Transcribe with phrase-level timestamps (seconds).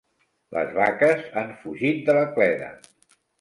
[0.55, 2.73] Les vaques han fugit de la cleda.